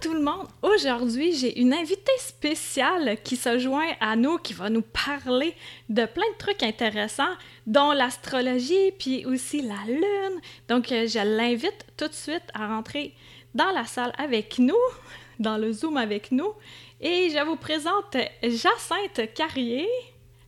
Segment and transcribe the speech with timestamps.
[0.00, 0.46] Tout le monde!
[0.62, 5.54] Aujourd'hui, j'ai une invitée spéciale qui se joint à nous, qui va nous parler
[5.88, 7.34] de plein de trucs intéressants,
[7.66, 10.40] dont l'astrologie, puis aussi la lune.
[10.68, 13.14] Donc, euh, je l'invite tout de suite à rentrer
[13.54, 14.74] dans la salle avec nous,
[15.38, 16.52] dans le Zoom avec nous.
[17.00, 19.88] Et je vous présente Jacinthe Carrier.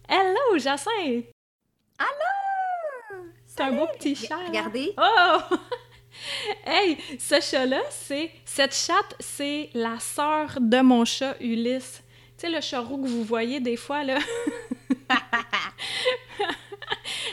[0.09, 1.25] Hello, Jacinthe!
[1.98, 3.23] Allô!
[3.47, 4.37] C'est un beau petit chat.
[4.47, 4.95] Regardez.
[4.98, 5.56] Oh!
[6.67, 8.30] hey, ce chat-là, c'est.
[8.45, 12.03] Cette chatte, c'est la sœur de mon chat Ulysse.
[12.37, 14.19] Tu sais, le chat roux que vous voyez des fois, là.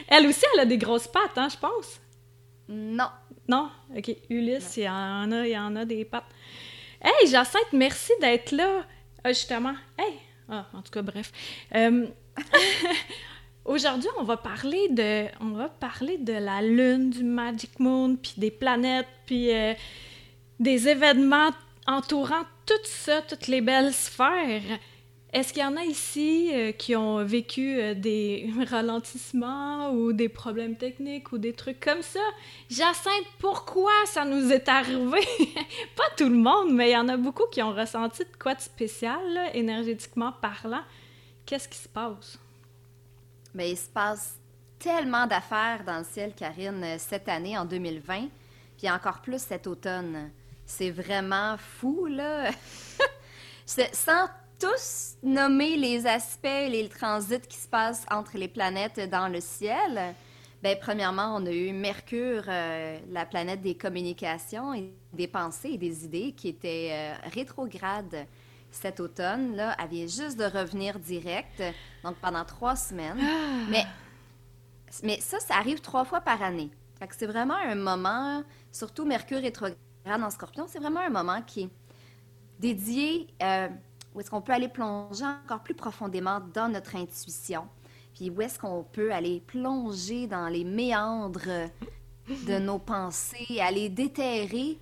[0.07, 1.99] elle aussi, elle a des grosses pattes, hein, je pense.
[2.67, 3.09] Non.
[3.47, 3.69] Non?
[3.95, 6.25] Ok, Ulysse, il y en a, il y en a des pattes.
[7.01, 8.85] Hey, Jacinthe, merci d'être là.
[9.23, 9.75] Ah, justement.
[9.97, 10.19] Hey!
[10.49, 11.31] Ah, en tout cas, bref.
[11.75, 12.07] Euh,
[13.65, 18.35] Aujourd'hui, on va parler de, on va parler de la lune, du Magic Moon, puis
[18.37, 19.73] des planètes, puis euh,
[20.59, 21.49] des événements
[21.87, 24.61] entourant tout ça, toutes les belles sphères.
[25.33, 30.29] Est-ce qu'il y en a ici euh, qui ont vécu euh, des ralentissements ou des
[30.29, 32.21] problèmes techniques ou des trucs comme ça?
[32.69, 35.21] Jacinthe, pourquoi ça nous est arrivé?
[35.95, 38.53] Pas tout le monde, mais il y en a beaucoup qui ont ressenti de quoi
[38.53, 39.19] de spécial,
[39.55, 40.83] énergétiquement parlant.
[41.47, 42.37] Qu'est-ce qui se passe?
[43.55, 44.37] Mais il se passe
[44.77, 48.27] tellement d'affaires dans le ciel, Karine, cette année, en 2020,
[48.77, 50.29] puis encore plus cet automne.
[50.65, 52.51] C'est vraiment fou, là.
[53.65, 54.27] Sans
[54.59, 60.15] tous nommer les aspects, les transits qui se passent entre les planètes dans le ciel,
[60.65, 65.77] Bien, premièrement, on a eu Mercure, euh, la planète des communications et des pensées et
[65.77, 68.25] des idées, qui était euh, rétrograde
[68.75, 69.55] cet automne.
[69.55, 71.63] Là, elle vient juste de revenir direct,
[72.03, 73.19] donc pendant trois semaines.
[73.69, 73.85] Mais,
[75.03, 76.71] mais ça, ça arrive trois fois par année.
[76.99, 79.77] Fait que c'est vraiment un moment, surtout Mercure rétrograde
[80.07, 81.69] en Scorpion, c'est vraiment un moment qui est
[82.59, 83.67] dédié euh,
[84.13, 87.67] où est-ce qu'on peut aller plonger encore plus profondément dans notre intuition,
[88.13, 91.69] puis où est-ce qu'on peut aller plonger dans les méandres
[92.29, 94.79] de nos pensées, aller déterrer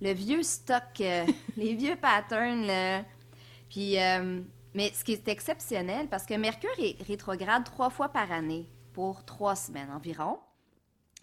[0.00, 1.24] le vieux stock, euh,
[1.56, 3.02] les vieux patterns, le,
[3.74, 4.40] puis, euh,
[4.74, 9.24] mais ce qui est exceptionnel, parce que Mercure est rétrograde trois fois par année pour
[9.24, 10.38] trois semaines environ.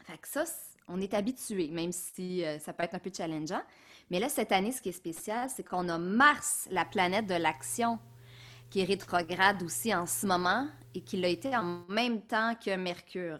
[0.03, 0.44] Fait que ça,
[0.90, 3.61] on est habitué, même si euh, ça peut être un peu challengeant.
[4.09, 7.35] Mais là, cette année, ce qui est spécial, c'est qu'on a Mars, la planète de
[7.35, 8.00] l'action,
[8.69, 12.75] qui est rétrograde aussi en ce moment et qui l'a été en même temps que
[12.75, 13.40] Mercure.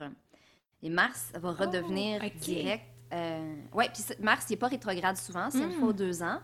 [0.84, 2.38] Et Mars va redevenir Oh, ok.
[2.40, 2.86] direct.
[3.14, 5.80] Euh, oui, puis Mars, il n'est pas rétrograde souvent, c'est une Hmm.
[5.82, 6.40] fois deux ans.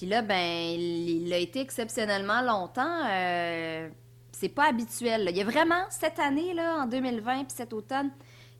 [0.00, 0.34] Puis là, ben,
[0.80, 3.04] il il a été exceptionnellement longtemps.
[3.06, 3.90] euh,
[4.32, 5.24] c'est pas habituel.
[5.24, 5.30] là.
[5.30, 8.10] Il y a vraiment cette année, là, en 2020, puis cet automne,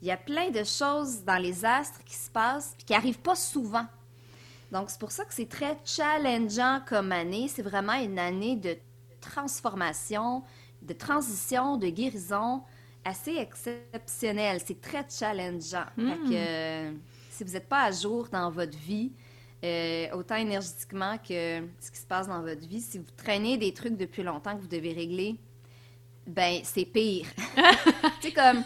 [0.03, 3.21] il y a plein de choses dans les astres qui se passent, puis qui arrivent
[3.21, 3.87] pas souvent.
[4.71, 7.49] Donc, c'est pour ça que c'est très challengeant comme année.
[7.49, 8.77] C'est vraiment une année de
[9.22, 10.43] transformation,
[10.83, 12.62] de transition, de guérison
[13.03, 14.61] assez exceptionnelle.
[14.62, 15.87] C'est très challengeant.
[15.97, 16.93] Fait que, euh,
[17.31, 19.12] si vous n'êtes pas à jour dans votre vie,
[19.65, 23.75] euh, autant énergétiquement que ce qui se passe dans votre vie, si vous traînez des
[23.75, 25.37] trucs depuis longtemps que vous devez régler,
[26.26, 27.26] ben c'est pire.
[28.21, 28.62] sais comme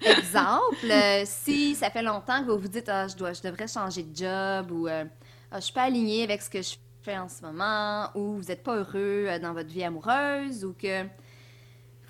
[0.00, 3.66] exemple, euh, si ça fait longtemps que vous vous dites ah je dois je devrais
[3.66, 5.04] changer de job ou euh,
[5.50, 8.44] ah, je suis pas alignée avec ce que je fais en ce moment ou vous
[8.44, 11.04] n'êtes pas heureux euh, dans votre vie amoureuse ou que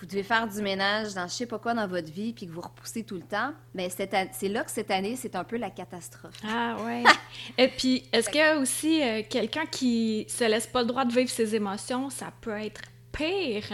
[0.07, 2.53] vous devez faire du ménage dans je sais pas quoi dans votre vie puis que
[2.53, 5.43] vous repoussez tout le temps, ben cette an- c'est là que cette année c'est un
[5.43, 6.35] peu la catastrophe.
[6.49, 7.03] Ah ouais.
[7.59, 11.05] Et puis, est-ce qu'il y a aussi euh, quelqu'un qui se laisse pas le droit
[11.05, 12.09] de vivre ses émotions?
[12.09, 13.65] Ça peut être pire.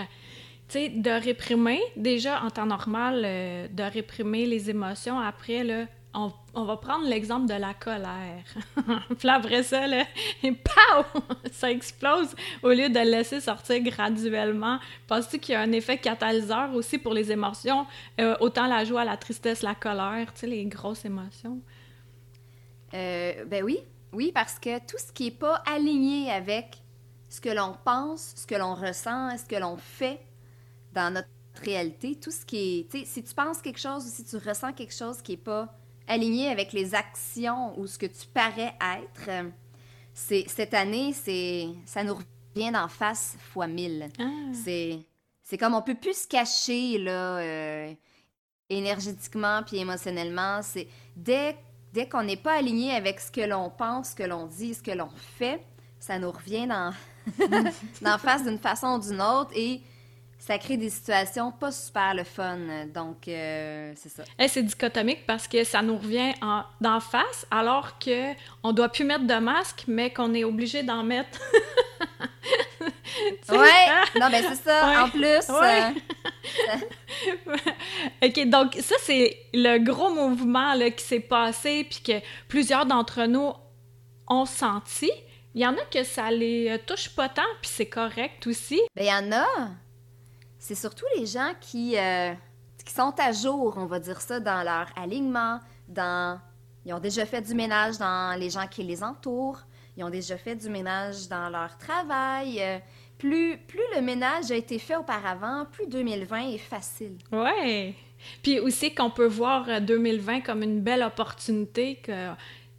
[0.69, 5.21] Tu sais, de réprimer, déjà en temps normal, euh, de réprimer les émotions.
[5.21, 8.45] Après, là, on, va prendre l'exemple de la colère.
[9.19, 10.05] Puis après ça, là,
[10.43, 11.21] et pow!
[11.53, 14.79] Ça explose au lieu de le laisser sortir graduellement.
[15.07, 17.87] Penses-tu qu'il y a un effet catalyseur aussi pour les émotions?
[18.21, 21.61] Euh, autant la joie, la tristesse, la colère, tu sais, les grosses émotions.
[22.95, 23.79] Euh, ben oui,
[24.13, 26.83] oui, parce que tout ce qui n'est pas aligné avec
[27.31, 30.21] ce que l'on pense, ce que l'on ressent, ce que l'on fait
[30.93, 31.29] dans notre
[31.63, 34.95] réalité, tout ce qui est, si tu penses quelque chose ou si tu ressens quelque
[34.95, 35.75] chose qui n'est pas
[36.07, 39.49] aligné avec les actions ou ce que tu parais être, euh,
[40.15, 44.09] c'est cette année, c'est ça nous revient d'en face fois mille.
[44.19, 44.25] Ah.
[44.53, 45.01] C'est
[45.43, 47.93] c'est comme on peut plus se cacher là euh,
[48.69, 50.61] énergétiquement puis émotionnellement.
[50.63, 51.57] C'est dès
[51.93, 54.83] dès qu'on n'est pas aligné avec ce que l'on pense, ce que l'on dit, ce
[54.83, 55.63] que l'on fait,
[55.99, 56.93] ça nous revient dans
[58.03, 59.83] d'en face d'une façon ou d'une autre et
[60.45, 62.59] ça crée des situations pas super le fun.
[62.93, 64.25] Donc, euh, c'est ça.
[64.41, 68.33] Eh, c'est dichotomique parce que ça nous revient en, d'en face alors que
[68.65, 71.39] on doit plus mettre de masque, mais qu'on est obligé d'en mettre.
[73.51, 73.59] Ouais,
[74.19, 74.89] non, ben c'est ça.
[74.89, 74.97] Ouais.
[74.97, 75.95] En plus, Ouais.
[77.53, 82.87] euh, OK, donc ça, c'est le gros mouvement là, qui s'est passé puis que plusieurs
[82.87, 83.53] d'entre nous
[84.29, 85.11] ont senti.
[85.55, 88.81] Il y en a que ça les euh, touche pas tant, puis c'est correct aussi.
[88.97, 89.47] ben il y en a.
[90.63, 92.33] C'est surtout les gens qui, euh,
[92.85, 96.41] qui sont à jour, on va dire ça, dans leur alignement, dans...
[96.87, 99.59] Ils ont déjà fait du ménage dans les gens qui les entourent.
[99.97, 102.63] Ils ont déjà fait du ménage dans leur travail.
[102.63, 102.79] Euh,
[103.19, 107.19] plus, plus le ménage a été fait auparavant, plus 2020 est facile.
[107.33, 107.97] Ouais.
[108.45, 112.29] Puis aussi qu'on peut voir euh, 2020 comme une belle opportunité, que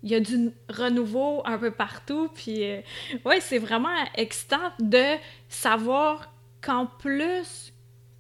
[0.04, 2.30] il y a du renouveau un peu partout.
[2.34, 2.80] Puis euh,
[3.26, 5.18] ouais, c'est vraiment excitant de
[5.50, 6.30] savoir
[6.62, 7.73] qu'en plus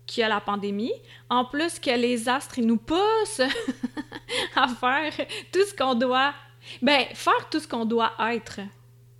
[0.05, 0.93] qu'il y a la pandémie,
[1.29, 3.41] en plus que les astres ils nous poussent
[4.55, 5.13] à faire
[5.51, 6.33] tout ce qu'on doit,
[6.81, 8.59] ben faire tout ce qu'on doit être,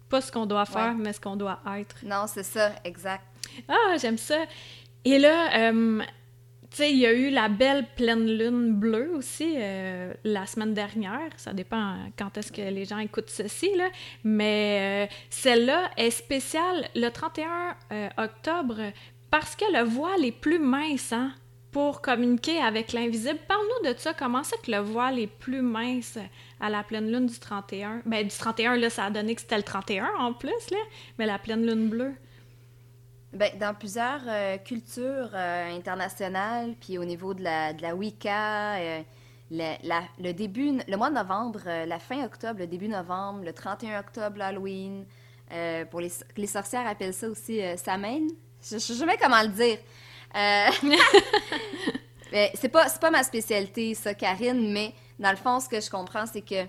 [0.09, 0.95] pas ce qu'on doit faire, Ouais.
[0.97, 1.95] mais ce qu'on doit être.
[2.03, 3.23] Non, c'est ça, exact.
[3.67, 4.37] Ah, j'aime ça.
[5.05, 6.01] Et là, euh,
[6.71, 10.73] tu sais, il y a eu la belle pleine lune bleue aussi euh, la semaine
[10.73, 11.29] dernière.
[11.37, 13.89] Ça dépend quand est-ce que les gens écoutent ceci, là.
[14.23, 18.77] Mais euh, celle-là est spéciale le 31 euh, octobre
[19.33, 21.31] parce que le voile est plus mince, hein,
[21.71, 23.39] pour communiquer avec l'invisible.
[23.47, 24.13] Parle-nous de ça.
[24.13, 26.19] Comment c'est que le voile est plus mince
[26.59, 28.03] à la pleine lune du 31?
[28.05, 30.77] Ben, du 31, là, ça a donné que c'était le 31 en plus, là.
[31.17, 32.13] Mais la pleine lune bleue.
[33.33, 38.75] Ben, dans plusieurs euh, cultures euh, internationales, puis au niveau de la, de la Wicca,
[38.75, 39.01] euh,
[39.49, 44.37] le, début, le mois de novembre, la fin octobre, le début novembre, le 31 octobre,
[44.37, 45.05] l'Halloween,
[45.89, 48.27] pour les, les sorcières appellent ça aussi Samhain.
[48.63, 49.77] Je, je sais jamais comment le dire.
[50.35, 50.91] Euh,
[52.55, 56.25] c'est pas, pas ma spécialité, ça, Karine, mais dans le fond, ce que je comprends,
[56.25, 56.65] c'est que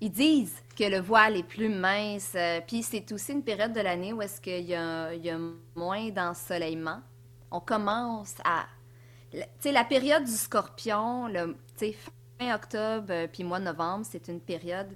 [0.00, 2.32] ils disent que le voile est plus mince.
[2.34, 5.38] euh, Puis c'est aussi une période de l'année où est-ce qu'il y y a
[5.74, 7.00] moins d'ensoleillement.
[7.50, 8.66] On commence à...
[9.30, 11.56] Tu sais, la période du scorpion, le,
[12.38, 14.88] fin octobre euh, puis mois de novembre, c'est une période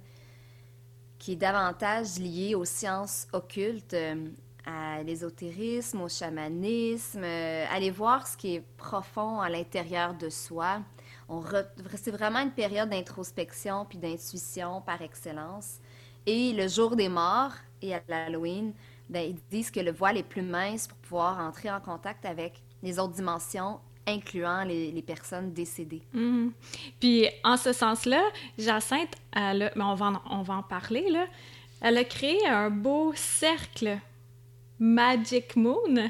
[1.19, 4.27] qui est davantage liée aux sciences occultes, euh,
[4.65, 10.79] à l'ésotérisme, au chamanisme, euh, aller voir ce qui est profond à l'intérieur de soi.
[11.95, 15.79] C'est vraiment une période d'introspection puis d'intuition par excellence.
[16.25, 18.73] Et le jour des morts et à l'Halloween,
[19.09, 22.61] ben, ils disent que le voile est plus mince pour pouvoir entrer en contact avec
[22.81, 26.01] les autres dimensions, incluant les, personnes décédées.
[26.13, 26.51] Mhm.
[26.99, 28.23] Puis en ce sens-là,
[28.57, 31.25] Jacinthe, elle ben, on, va en, on va en parler, là.
[31.81, 33.99] Elle a créé un beau cercle
[34.79, 36.09] Magic Moon.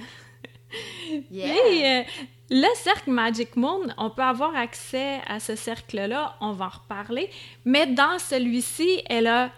[1.31, 1.53] Yeah!
[1.53, 2.03] Puis, euh,
[2.50, 7.29] le cercle Magic Moon, on peut avoir accès à ce cercle-là, on va en reparler.
[7.63, 9.51] Mais dans celui-ci, elle a.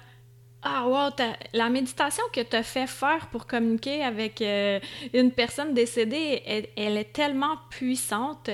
[0.64, 1.12] Ah, wow,
[1.54, 4.80] la méditation que tu as fait faire pour communiquer avec euh,
[5.14, 8.50] une personne décédée, elle, elle est tellement puissante.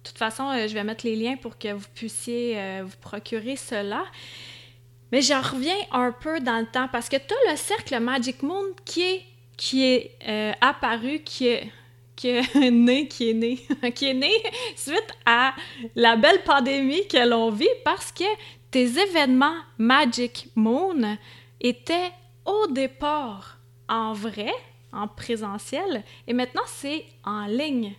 [0.00, 2.96] De toute façon, euh, je vais mettre les liens pour que vous puissiez euh, vous
[3.00, 4.04] procurer cela.
[5.12, 8.42] Mais j'en reviens un peu dans le temps parce que tu as le cercle Magic
[8.42, 9.22] Moon qui est,
[9.60, 11.70] qui est euh, apparu, qui est,
[12.16, 14.30] qui est né,
[14.74, 15.52] suite à
[15.94, 18.24] la belle pandémie que l'on vit parce que
[18.70, 21.18] tes événements Magic Moon
[21.60, 22.10] étaient
[22.46, 24.50] au départ en vrai,
[24.94, 27.92] en présentiel, et maintenant c'est en ligne.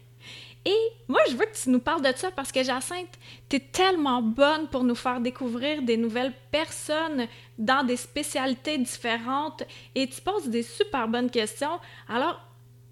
[0.65, 3.17] Et moi, je veux que tu nous parles de ça parce que Jacinthe,
[3.49, 7.27] tu es tellement bonne pour nous faire découvrir des nouvelles personnes
[7.57, 9.63] dans des spécialités différentes
[9.95, 11.79] et tu poses des super bonnes questions.
[12.07, 12.39] Alors,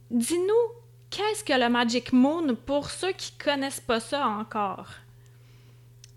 [0.09, 0.73] dis-nous,
[1.11, 4.89] qu'est-ce que le Magic Moon pour ceux qui connaissent pas ça encore?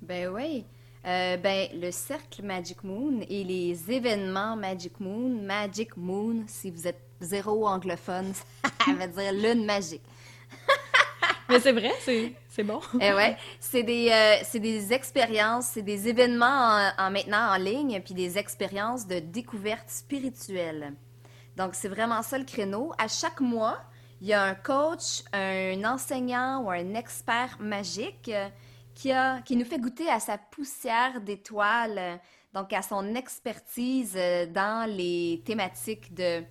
[0.00, 0.64] Ben oui.
[1.04, 6.86] Euh, ben, le cercle Magic Moon et les événements Magic Moon, Magic Moon, si vous
[6.86, 8.32] êtes zéro anglophone,
[8.86, 10.02] ça veut dire lune magique.
[11.52, 11.92] Mais c'est vrai,
[12.48, 12.80] c'est bon.
[13.00, 16.46] Eh ouais, c'est des, euh, des expériences, c'est des événements
[16.98, 20.94] en, en maintenant en ligne, puis des expériences de découverte spirituelle.
[21.56, 22.92] Donc, c'est vraiment ça le créneau.
[22.98, 23.78] À chaque mois,
[24.20, 28.48] il y a un coach, un enseignant ou un expert magique euh,
[28.94, 32.20] qui, a, qui nous fait goûter à sa poussière d'étoiles
[32.54, 36.44] donc à son expertise euh, dans les thématiques de,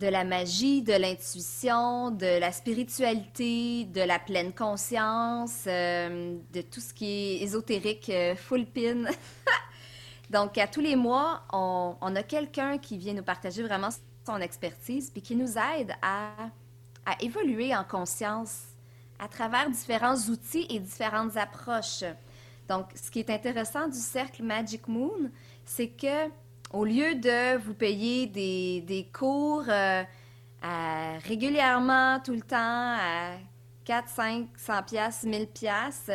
[0.00, 6.80] de la magie, de l'intuition, de la spiritualité, de la pleine conscience, euh, de tout
[6.80, 9.04] ce qui est ésotérique, euh, full pin.
[10.30, 13.90] donc à tous les mois, on, a quelqu'un qui vient nous partager vraiment
[14.26, 16.32] son expertise, puis qui nous aide à
[17.20, 18.70] évoluer en conscience
[19.18, 22.04] à travers différents outils et différentes approches.
[22.68, 25.30] Donc, ce qui est intéressant du cercle Magic Moon,
[25.64, 26.30] c'est que
[26.72, 30.02] au lieu de vous payer des, des cours euh,
[30.62, 33.32] à- régulièrement, tout le temps, à
[33.84, 36.08] 4, 5, 100 pièces, 1000 pièces,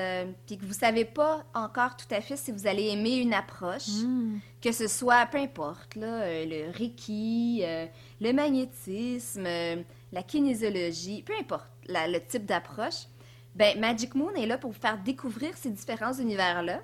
[0.45, 3.87] puis que vous savez pas encore tout à fait si vous allez aimer une approche,
[4.03, 4.37] Hmm.
[4.61, 7.85] que ce soit, peu importe, là, euh, le Reiki, euh,
[8.21, 9.75] le magnétisme, euh,
[10.13, 13.07] la kinésiologie, peu importe la- le type d'approche,
[13.55, 16.81] ben Magic Moon est là pour vous faire découvrir ces différents univers-là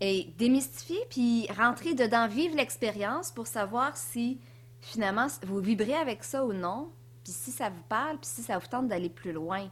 [0.00, 4.38] et démystifier, puis rentrer dedans, vivre l'expérience pour savoir si
[4.80, 6.90] finalement vous vibrez avec ça ou non,
[7.24, 9.68] puis si ça vous parle, puis si ça vous tente d'aller plus loin.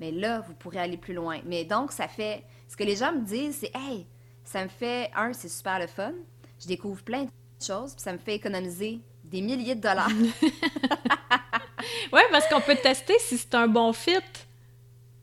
[0.00, 1.40] Mais là, vous pourrez aller plus loin.
[1.44, 2.44] Mais donc, ça fait...
[2.68, 4.06] Ce que les gens me disent, c'est «Hey,
[4.44, 5.10] ça me fait...
[5.14, 6.12] Un, c'est super le fun.
[6.60, 7.30] Je découvre plein de
[7.64, 10.10] choses, puis ça me fait économiser des milliers de dollars.
[12.12, 14.18] Ouais, parce qu'on peut tester si c'est un bon fit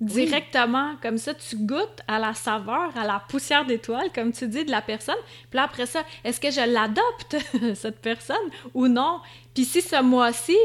[0.05, 0.95] directement.
[1.01, 4.71] Comme ça, tu goûtes à la saveur, à la poussière d'étoile, comme tu dis, de
[4.71, 5.15] la personne.
[5.49, 7.35] Puis là, après ça, est-ce que je l'adopte,
[7.75, 8.35] cette personne,
[8.73, 9.19] ou non?
[9.53, 10.57] Puis si ce mois-ci,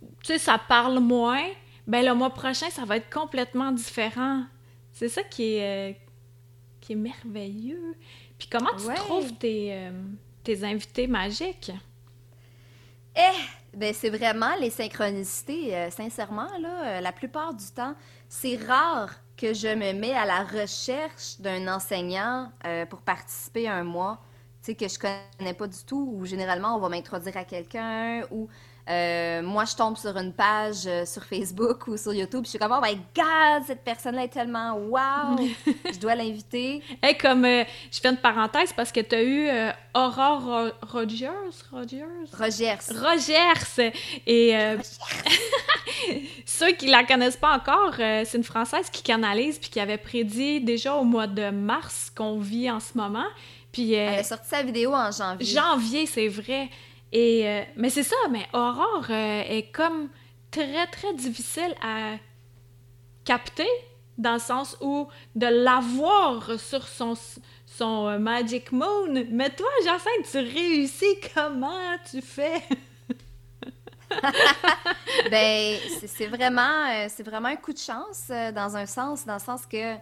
[0.00, 1.44] tu sais, ça parle moins,
[1.86, 4.44] ben le mois prochain, ça va être complètement différent.
[4.92, 5.92] C'est ça qui est, euh,
[6.80, 7.94] qui est merveilleux.
[8.38, 8.94] Puis comment tu Ouais.
[8.94, 9.90] trouves tes, euh,
[10.44, 11.70] tes invités magiques?
[13.16, 13.20] Eh,
[13.76, 17.94] ben c'est vraiment les synchronicités, euh, sincèrement, là, euh, la plupart du temps,
[18.28, 23.74] c'est rare que je me mets à la recherche d'un enseignant euh, pour participer à
[23.74, 24.20] un mois,
[24.62, 28.48] tu que je connais pas du tout, ou généralement, on va m'introduire à quelqu'un, ou
[28.88, 32.58] euh, moi, je tombe sur une page euh, sur Facebook ou sur YouTube, je suis
[32.58, 35.38] comme, oh my God, cette personne-là est tellement wow,
[35.92, 36.82] je dois l'inviter.
[37.02, 39.48] Hey, comme euh, je fais une parenthèse parce que tu as eu
[39.94, 41.28] Aurore Ro- Rogers,
[41.72, 42.04] Rogers,
[42.38, 42.78] Rogers.
[42.94, 43.92] Rogers.
[44.26, 44.54] Et
[46.46, 50.60] ceux qui la connaissent pas encore, c'est une Française qui canalise puis qui avait prédit
[50.60, 53.26] déjà au mois de mars qu'on vit en ce moment.
[53.72, 55.46] Puis Elle a sorti sa vidéo en janvier.
[55.46, 56.68] janvier, c'est vrai.
[57.12, 60.08] Et euh, mais c'est ça, mais Aurore euh, est comme
[60.50, 62.16] très très difficile à
[63.24, 63.68] capter
[64.18, 67.16] dans le sens où de l'avoir sur son
[68.08, 69.24] euh, Magic Moon.
[69.30, 72.62] Mais toi, Jacinthe, tu réussis comment tu fais?
[75.30, 79.66] Ben, c'est- vraiment, c'est vraiment un coup de chance dans un sens, dans le sens
[79.66, 79.96] que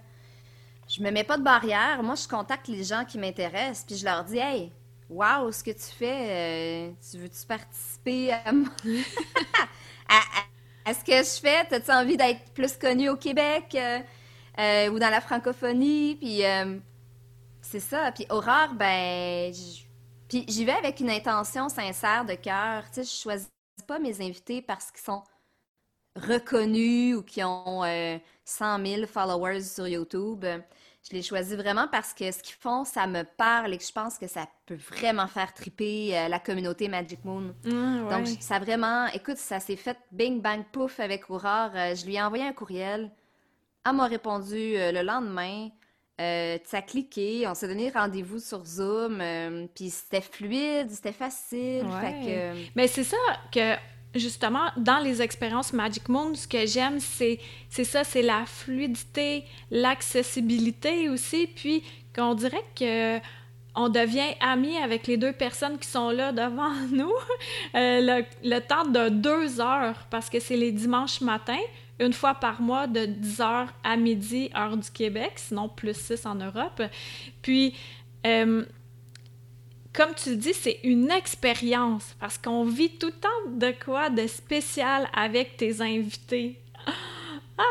[0.88, 2.02] je me mets pas de barrière.
[2.02, 4.72] Moi, je contacte les gens qui m'intéressent, puis je leur dis, hey,
[5.08, 8.66] wow, ce que tu fais, euh, tu veux-tu participer à, mon-
[10.08, 11.64] à, à- à ce que je fais?
[11.68, 14.00] T'as-tu envie d'être plus connu au Québec euh,
[14.58, 16.16] euh, ou dans la francophonie?
[16.16, 16.42] Puis
[17.60, 18.12] c'est ça.
[18.12, 19.52] Puis Aurore, ben,
[20.28, 22.84] puis j'y vais avec une intention sincère de cœur.
[22.92, 23.48] Tu sais, je choisis
[23.86, 25.22] pas mes invités parce qu'ils sont
[26.16, 30.44] reconnus ou qui ont euh, 100 000 followers sur YouTube.
[31.06, 33.92] Je les choisis vraiment parce que ce qu'ils font, ça me parle et que je
[33.92, 37.54] pense que ça peut vraiment faire triper euh, la communauté Magic Moon.
[37.64, 41.70] Donc, ça vraiment, écoute, ça s'est fait bing bang pouf avec Aurore.
[41.74, 43.10] Euh, je lui ai envoyé un courriel.
[43.86, 45.70] Elle m'a répondu euh, le lendemain.
[46.20, 51.12] Euh, ça a cliqué, on s'est donné rendez-vous sur Zoom, euh, puis c'était fluide, c'était
[51.12, 51.84] facile.
[51.84, 52.00] Ouais.
[52.00, 53.16] Fait que, Mais c'est ça
[53.52, 53.76] que,
[54.18, 57.38] justement, dans les expériences Magic Moon, ce que j'aime, c'est
[57.70, 61.82] ça, c'est la fluidité, l'accessibilité aussi, puis
[62.14, 63.18] qu'on dirait que
[63.74, 67.12] on devient amis avec les deux personnes qui sont là devant nous
[67.76, 71.56] euh, le, le temps de deux heures, parce que c'est les dimanches matins,
[72.00, 76.36] une fois par mois de 10h à midi, heure du Québec, sinon plus 6 en
[76.36, 76.82] Europe.
[77.42, 77.74] Puis,
[78.26, 78.64] euh,
[79.92, 84.10] comme tu le dis, c'est une expérience parce qu'on vit tout le temps de quoi
[84.10, 86.60] de spécial avec tes invités.
[87.60, 87.64] Ah!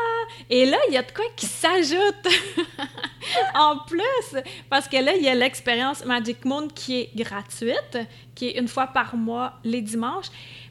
[0.50, 2.28] Et là, il y a de quoi qui s'ajoute
[3.54, 7.98] en plus, parce que là, il y a l'expérience Magic Moon qui est gratuite,
[8.34, 10.26] qui est une fois par mois les dimanches.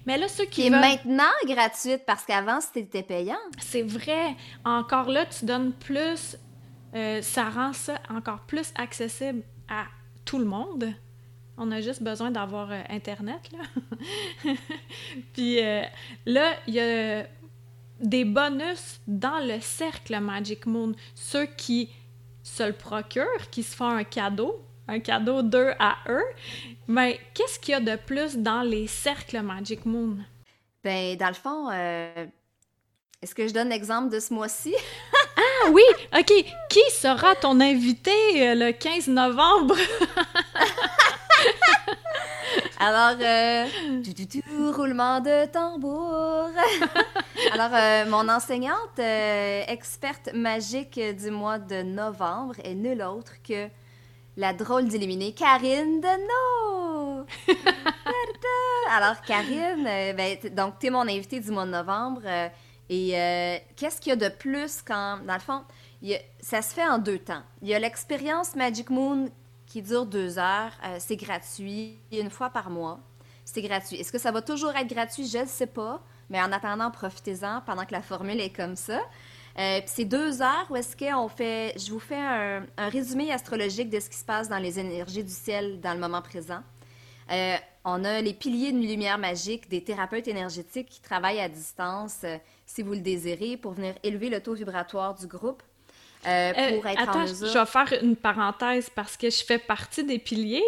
[0.06, 3.36] Mais là, ceux qui, qui est maintenant gratuite parce qu'avant c'était payant.
[3.60, 4.36] c'est vrai.
[4.64, 6.38] Encore là, tu donnes plus.
[6.96, 9.86] euh, ça rend ça encore plus accessible à
[10.24, 10.94] tout le monde.
[11.58, 14.52] On a juste besoin d'avoir euh, Internet, là.
[15.34, 15.82] Puis euh,
[16.26, 17.26] là, il y a
[18.00, 20.94] des bonus dans le cercle Magic Moon.
[21.16, 21.90] Ceux qui
[22.44, 26.26] se le procurent, qui se font un cadeau, un cadeau d'eux à eux.
[26.88, 30.18] Mais qu'est-ce qu'il y a de plus dans les cercles Magic Moon?
[30.84, 32.26] Ben, dans le fond, euh,
[33.22, 34.74] est-ce que je donne l'exemple de ce mois-ci?
[35.38, 35.84] ah oui!
[36.18, 36.32] OK.
[36.70, 39.76] Qui sera ton invité euh, le 15 novembre?
[42.80, 43.66] Alors, euh,
[44.72, 46.50] roulement de tambour.
[47.52, 53.68] Alors, euh, mon enseignante euh, experte magique du mois de novembre est nulle autre que
[54.36, 57.26] la drôle d'illuminée Karine Deneau.
[58.92, 59.84] Alors, Karine,
[60.16, 62.22] ben, donc, tu es mon invitée du mois de novembre.
[62.92, 63.10] et
[63.76, 65.64] qu'est-ce qu'il y a de plus quand, dans le fond,
[66.40, 67.42] ça se fait en deux temps.
[67.64, 69.30] Il y a l'expérience Magic Moon
[69.68, 70.72] qui dure deux heures.
[70.84, 73.00] Euh, c'est gratuit, une fois par mois.
[73.46, 73.98] C'est gratuit.
[73.98, 75.28] Est-ce que ça va toujours être gratuit?
[75.28, 76.02] Je ne sais pas.
[76.30, 79.00] Mais en attendant, profitez-en pendant que la formule est comme ça.
[79.60, 84.00] Euh, c'est deux heures où est-ce qu'on fait, je vous fais un, résumé astrologique de
[84.00, 86.60] ce qui se passe dans les énergies du ciel dans le moment présent.
[87.32, 92.24] Euh, on a les piliers de lumière magique, des thérapeutes énergétiques qui travaillent à distance,
[92.66, 95.64] si vous le désirez, pour venir élever le taux vibratoire du groupe.
[96.26, 100.04] Euh, euh, pour être attends, Je vais faire une parenthèse parce que je fais partie
[100.04, 100.64] des piliers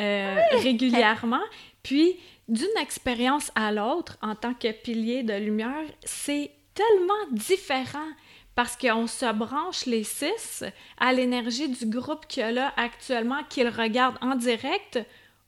[0.00, 1.42] euh, régulièrement.
[1.82, 2.16] Puis,
[2.48, 8.08] d'une expérience à l'autre, en tant que pilier de lumière, c'est tellement différent
[8.54, 10.64] parce qu'on se branche les six
[10.98, 15.00] à l'énergie du groupe qu'il y a là actuellement, qu'il regarde en direct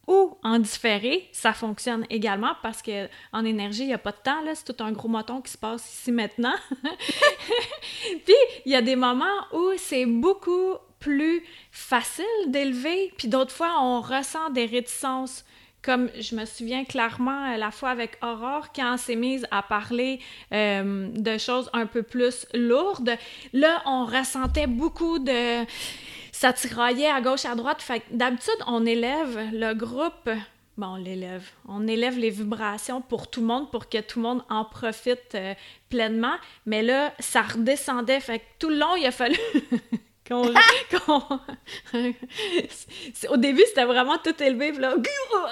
[0.06, 4.18] ou en différé, ça fonctionne également parce que en énergie, il n'y a pas de
[4.22, 6.54] temps, là, c'est tout un gros moton qui se passe ici maintenant.
[8.24, 8.34] puis,
[8.64, 14.00] il y a des moments où c'est beaucoup plus facile d'élever, puis d'autres fois, on
[14.00, 15.44] ressent des réticences.
[15.82, 19.62] Comme je me souviens clairement euh, la fois avec Aurore, quand elle s'est mise à
[19.62, 20.18] parler
[20.52, 23.16] euh, de choses un peu plus lourdes,
[23.52, 25.64] là, on ressentait beaucoup de
[26.36, 27.80] ça tiraillait à gauche, à droite.
[27.80, 30.28] Fait d'habitude, on élève le groupe.
[30.76, 31.48] Bon, on l'élève.
[31.66, 35.34] On élève les vibrations pour tout le monde, pour que tout le monde en profite
[35.34, 35.54] euh,
[35.88, 36.34] pleinement.
[36.66, 38.20] Mais là, ça redescendait.
[38.20, 39.38] Fait que tout le long, il a fallu
[40.28, 40.42] qu'on...
[43.30, 44.72] Au début, c'était vraiment tout élevé.
[44.72, 44.94] Puis là,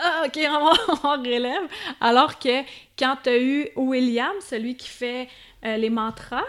[0.02, 1.62] ah, OK, on, on relève.
[1.98, 2.60] Alors que
[2.98, 5.28] quand tu as eu William, celui qui fait
[5.64, 6.44] euh, les mantras,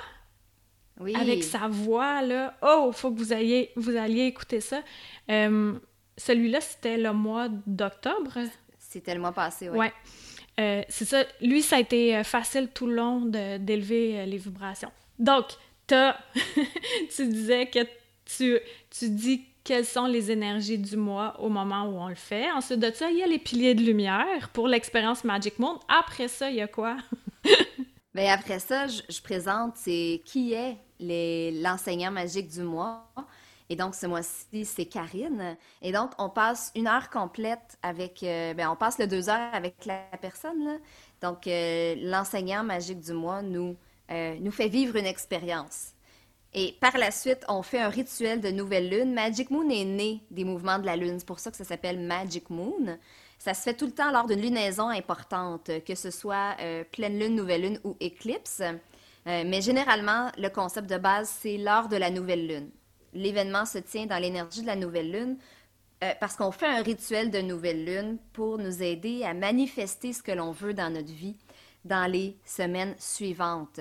[0.99, 2.53] avec sa voix, là.
[2.61, 4.81] Oh, faut que vous alliez, vous alliez écouter ça.
[5.29, 5.73] Euh,
[6.17, 8.37] celui-là, c'était le mois d'octobre.
[8.79, 9.77] C'était le mois passé, oui.
[9.77, 9.93] Ouais.
[10.59, 11.23] Euh, c'est ça.
[11.41, 14.91] Lui, ça a été euh, facile tout le long d'élever les vibrations.
[15.19, 15.45] Donc,
[15.91, 16.17] as...
[17.15, 17.79] tu disais que
[18.23, 18.57] tu,
[18.89, 22.49] tu dis quelles sont les énergies du mois au moment où on le fait.
[22.51, 25.79] Ensuite de ça, il y a les piliers de lumière pour l'expérience Magic Monde.
[25.89, 26.95] Après ça, il y a quoi?
[28.13, 33.05] Bien, après ça, je, je présente c'est qui est l'enseignant magique du mois.
[33.69, 35.57] Et donc, ce mois-ci, c'est Karine.
[35.81, 38.21] Et donc, on passe une heure complète avec...
[38.21, 40.79] Euh, ben, on passe le deux heures avec la personne.
[41.21, 43.75] Donc, euh, l'enseignant magique du mois nous,
[44.11, 45.93] euh, nous fait vivre une expérience.
[46.53, 49.13] Et par la suite, on fait un rituel de nouvelle lune.
[49.13, 51.15] Magic Moon est né des mouvements de la lune.
[51.17, 52.99] C'est pour ça que ça s'appelle Magic Moon.
[53.39, 56.55] Ça se fait tout le temps lors d'une lunaison importante, que ce soit
[56.93, 58.61] pleine lune, nouvelle lune ou éclipse.
[59.27, 62.69] Euh, mais généralement, le concept de base, c'est lors de la nouvelle lune.
[63.13, 65.37] L'événement se tient dans l'énergie de la nouvelle lune
[66.03, 70.21] euh, parce qu'on fait un rituel de nouvelle lune pour nous aider à manifester ce
[70.21, 71.37] que l'on veut dans notre vie
[71.85, 73.79] dans les semaines suivantes.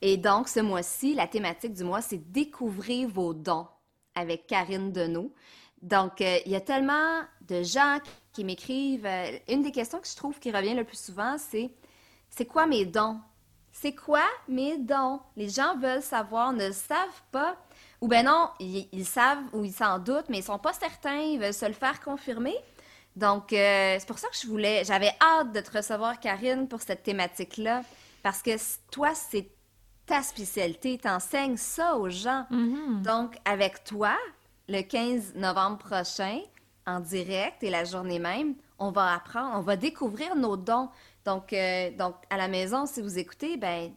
[0.00, 3.66] Et donc, ce mois-ci, la thématique du mois, c'est découvrir vos dons
[4.14, 5.32] avec Karine Deneau.
[5.80, 7.98] Donc, euh, il y a tellement de gens
[8.32, 9.08] qui m'écrivent.
[9.48, 11.70] une des questions que je trouve qui revient le plus souvent, c'est
[12.30, 13.20] c'est quoi mes dons?
[13.72, 15.20] C'est quoi mes dons?
[15.36, 17.56] Les gens veulent savoir, ne savent pas.
[18.00, 21.40] Ou ben non, ils, savent ou ils s'en doutent, mais ils sont pas certains, ils
[21.40, 22.54] veulent se le faire confirmer.
[23.16, 26.80] Donc, euh, c'est pour ça que je voulais, j'avais hâte de te recevoir, Karine, pour
[26.80, 27.82] cette thématique-là,
[28.22, 28.50] parce que
[28.90, 29.48] toi, c'est
[30.06, 32.46] ta spécialité, tu enseignes ça aux gens.
[32.50, 33.02] Mm-hmm.
[33.02, 34.16] Donc, avec toi,
[34.68, 36.40] le 15 novembre prochain,
[36.86, 40.88] en direct et la journée même, on va apprendre, on va découvrir nos dons.
[41.24, 43.92] Donc, euh, donc, à la maison, si vous écoutez, ben,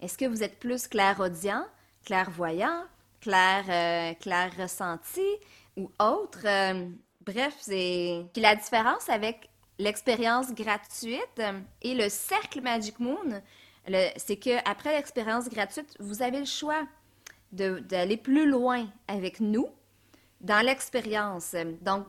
[0.00, 1.64] est-ce que vous êtes plus clairaudient,
[2.04, 2.84] clairvoyant,
[3.20, 5.26] clair, euh, clair ressenti
[5.76, 6.40] ou autre?
[6.44, 6.88] Euh,
[7.24, 8.24] bref, c'est.
[8.36, 11.42] la différence avec l'expérience gratuite
[11.82, 13.42] et le cercle Magic Moon,
[14.16, 16.86] c'est que après l'expérience gratuite, vous avez le choix
[17.52, 19.68] d'aller plus loin avec nous
[20.40, 21.56] dans l'expérience.
[21.82, 22.06] Donc,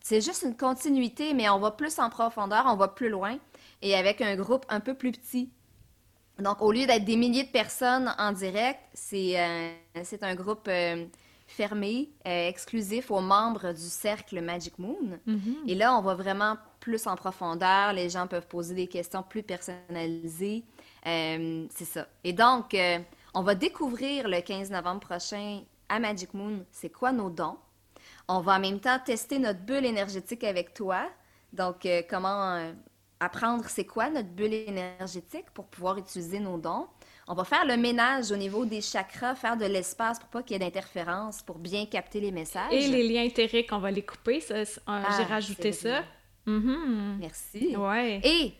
[0.00, 3.38] c'est juste une continuité, mais on va plus en profondeur, on va plus loin
[3.84, 5.50] et avec un groupe un peu plus petit.
[6.38, 9.70] Donc, au lieu d'être des milliers de personnes en direct, c'est euh,
[10.22, 11.04] un groupe euh,
[11.46, 15.20] fermé, euh, exclusif aux membres du cercle Magic Moon.
[15.26, 15.56] Mhm.
[15.68, 17.92] Et là, on va vraiment plus en profondeur.
[17.92, 20.64] Les gens peuvent poser des questions plus personnalisées.
[21.06, 22.08] Euh, c'est ça.
[22.24, 22.74] Et donc,
[23.34, 27.58] on va découvrir le 15 novembre prochain à Magic Moon, c'est quoi nos dons?
[28.26, 31.06] On va en même temps tester notre bulle énergétique avec toi.
[31.52, 32.72] Donc, comment
[33.20, 36.86] apprendre c'est quoi notre bulle énergétique pour pouvoir utiliser nos dons.
[37.26, 40.52] On va faire le ménage au niveau des chakras, faire de l'espace pour pas qu'il
[40.52, 42.72] y ait d'interférence, pour bien capter les messages.
[42.72, 44.44] Et les liens éthériques, on va les couper.
[44.50, 46.02] euh, Ah, J'ai rajouté ça.
[46.46, 47.16] Mhm.
[47.20, 47.74] Merci.
[47.76, 48.20] Ouais.
[48.22, 48.52] Et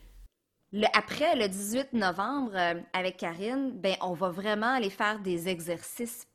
[0.73, 5.49] le- après le 18 novembre, euh, avec Karine, ben, on va vraiment aller faire des
[5.49, 6.27] exercices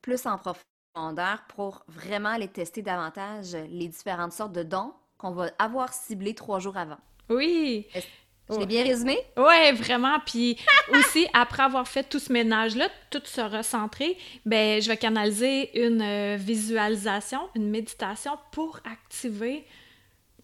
[0.00, 5.50] plus en profondeur pour vraiment aller tester davantage les différentes sortes de dons qu'on va
[5.58, 6.98] avoir ciblés trois jours avant.
[7.28, 7.86] Oui.
[7.94, 8.66] Je l'ai Ouais.
[8.66, 9.18] bien résumé?
[9.38, 10.18] Ouais, vraiment.
[10.26, 10.58] Puis
[10.92, 16.02] aussi, après avoir fait tout ce ménage-là, tout se recentrer, ben, je vais canaliser une
[16.02, 19.64] euh, visualisation, une méditation pour activer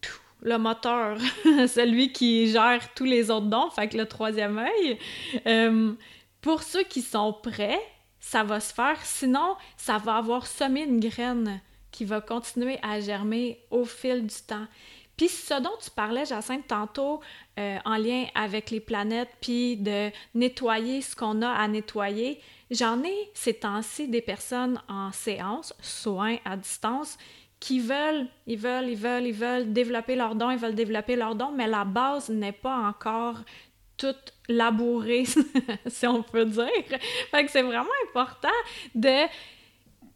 [0.00, 4.98] tout, le moteur, celui qui gère tous les autres dons, fait que le troisième œil.
[5.46, 5.92] Euh,
[6.40, 7.78] pour ceux qui sont prêts,
[8.18, 8.96] ça va se faire.
[9.04, 14.34] Sinon, ça va avoir semé une graine qui va continuer à germer au fil du
[14.46, 14.66] temps.
[15.20, 17.20] Puis ce dont tu parlais, Jacinthe, tantôt,
[17.58, 23.04] euh, en lien avec les planètes, puis de nettoyer ce qu'on a à nettoyer, j'en
[23.04, 27.18] ai ces temps-ci des personnes en séance, soins à distance,
[27.58, 31.34] qui veulent, ils veulent, ils veulent, ils veulent développer leurs dons, ils veulent développer leurs
[31.34, 33.40] dons, mais la base n'est pas encore
[33.98, 35.26] toute labourée,
[35.86, 36.98] si on peut dire.
[37.30, 38.48] Fait que c'est vraiment important
[38.94, 39.26] de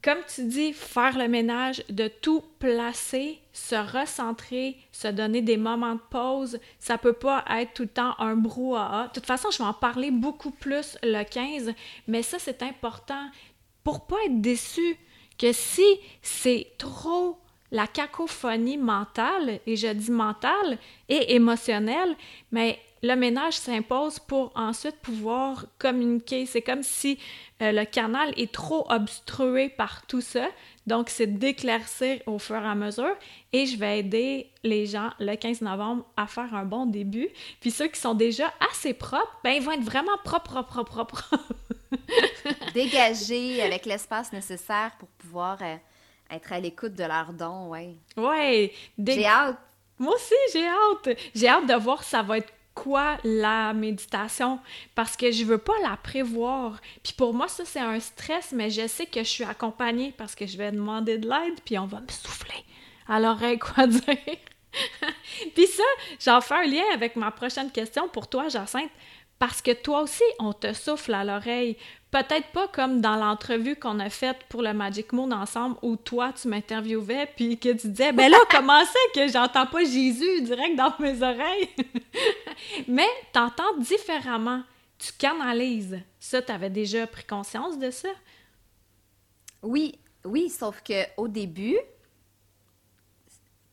[0.04, 5.94] comme tu dis, faire le ménage, de tout placer, se recentrer, se donner des moments
[5.94, 6.58] de pause.
[6.78, 9.08] Ça peut pas être tout le temps un brouhaha.
[9.08, 11.72] De toute façon, je vais en parler beaucoup plus le 15,
[12.06, 13.30] mais ça, c'est important
[13.82, 14.98] pour pas être déçu
[15.38, 15.86] que si
[16.20, 17.38] c'est trop
[17.70, 22.14] la cacophonie mentale, et je dis mentale et émotionnelle,
[22.52, 26.46] mais le ménage s'impose pour ensuite pouvoir communiquer.
[26.46, 27.18] C'est comme si
[27.60, 30.48] euh, le canal est trop obstrué par tout ça.
[30.86, 33.14] Donc, c'est d'éclaircir au fur et à mesure.
[33.52, 37.28] Et je vais aider les gens le 15 novembre à faire un bon début.
[37.60, 41.04] Puis ceux qui sont déjà assez propres, ben, ils vont être vraiment propres, propres, propres,
[41.28, 41.34] propres.
[42.74, 45.76] Dégager avec l'espace nécessaire pour pouvoir euh,
[46.30, 47.94] être à l'écoute de leurs dons, ouais.
[48.16, 48.72] ouais.
[48.96, 49.58] Dé- J'ai hâte.
[49.98, 51.18] Moi aussi, j'ai hâte.
[51.34, 54.58] J'ai hâte de voir ça va être quoi la méditation
[54.94, 56.80] parce que je veux pas la prévoir.
[57.02, 60.34] Puis pour moi, ça, c'est un stress, mais je sais que je suis accompagnée parce
[60.34, 62.64] que je vais demander de l'aide, puis on va me souffler
[63.08, 64.02] à l'oreille quoi dire.
[65.54, 65.82] puis ça,
[66.20, 68.90] j'en fais un lien avec ma prochaine question pour toi, Jacinthe,
[69.38, 71.76] parce que toi aussi, on te souffle à l'oreille.
[72.14, 76.32] Peut-être pas comme dans l'entrevue qu'on a faite pour le Magic Moon ensemble où toi,
[76.32, 80.76] tu m'interviewais puis que tu disais, ben là, comment ça que j'entends pas Jésus direct
[80.76, 81.70] dans mes oreilles?
[82.86, 84.62] Mais t'entends différemment.
[84.96, 85.98] Tu canalises.
[86.20, 88.10] Ça, t'avais déjà pris conscience de ça?
[89.64, 91.78] Oui, oui, sauf que au début,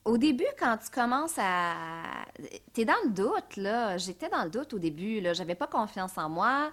[0.03, 2.25] au début, quand tu commences à...
[2.73, 3.99] T'es dans le doute, là.
[3.99, 5.33] J'étais dans le doute au début, là.
[5.33, 6.71] J'avais pas confiance en moi.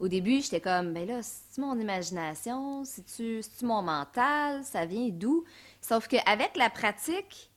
[0.00, 2.84] Au début, j'étais comme, ben là, c'est-tu mon imagination?
[2.84, 4.64] C'est-tu mon mental?
[4.64, 5.44] Ça vient d'où?
[5.82, 7.50] Sauf qu'avec la pratique,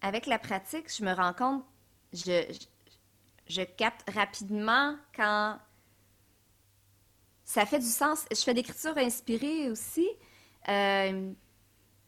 [0.00, 1.64] avec la pratique, je me rends compte,
[2.12, 5.58] je capte rapidement quand
[7.44, 8.24] ça fait du sens.
[8.30, 10.08] Je fais d'écriture inspirée aussi.
[10.68, 11.32] Euh,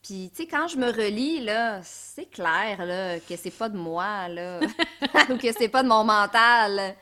[0.02, 3.76] puis, tu sais, quand je me relis, là, c'est clair, là, que c'est pas de
[3.76, 4.60] moi, là,
[5.30, 6.94] ou que c'est pas de mon mental.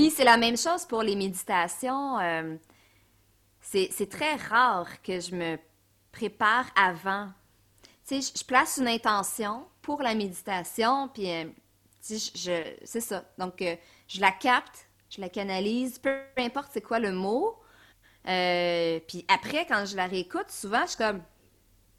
[0.00, 2.18] Puis, c'est la même chose pour les méditations.
[2.20, 2.56] euh,
[3.60, 5.58] c'est très rare que je me
[6.10, 7.28] prépare avant.
[8.08, 11.44] Tu sais, je, je place une intention pour la méditation, puis, euh,
[12.06, 13.24] tu sais, je, je- c'est ça.
[13.36, 13.76] Donc, euh,
[14.08, 17.58] je la capte, je la canalise, peu importe c'est quoi le mot.
[18.26, 21.22] Euh, puis après, quand je la réécoute, souvent, je suis comme,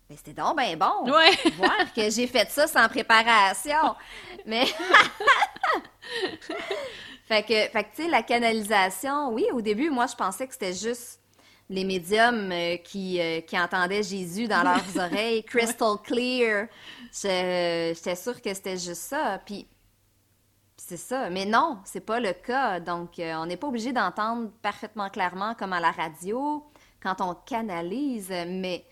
[0.09, 1.05] mais c'était donc ben bon.
[1.11, 1.51] Ouais.
[1.55, 3.95] Voir que j'ai fait ça sans préparation.
[4.47, 4.65] Mais.
[7.31, 10.51] fait que, fait que, tu sais, la canalisation, oui, au début, moi, je pensais que
[10.51, 11.21] c'était juste
[11.69, 16.67] les médiums euh, qui, euh, qui entendaient Jésus dans leurs oreilles, crystal clear.
[17.13, 19.39] J'étais sûre que c'était juste ça.
[19.45, 19.65] Puis,
[20.75, 21.29] c'est ça.
[21.29, 22.81] Mais non, c'est pas le cas.
[22.81, 26.65] Donc, euh, on n'est pas obligé d'entendre parfaitement clairement comme à la radio
[27.01, 28.83] quand on canalise, mais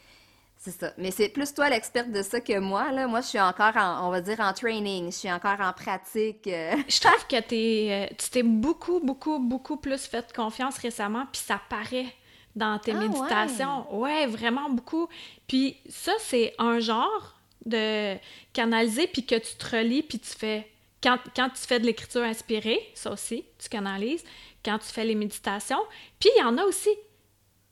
[0.62, 0.91] c'est ça.
[0.98, 3.08] Mais c'est plus toi l'experte de ça que moi, là.
[3.08, 5.06] Moi, je suis encore en, on va dire, en training.
[5.06, 6.45] Je suis encore en pratique.
[6.48, 6.76] euh.
[6.89, 11.41] Je trouve que t'es, euh, tu t'es beaucoup, beaucoup, beaucoup plus fait confiance récemment, puis
[11.41, 12.13] ça paraît
[12.58, 13.95] dans tes Ah, méditations.
[14.02, 14.26] Ouais.
[14.28, 15.08] vraiment beaucoup.
[15.48, 18.17] Puis ça, c'est un genre de
[18.52, 20.69] canaliser, puis que tu te relis, puis tu fais...
[21.02, 24.24] Quand, quand tu fais de l'écriture inspirée, ça aussi, tu canalises.
[24.65, 25.80] Quand tu fais les méditations.
[26.19, 26.89] Puis il y en a aussi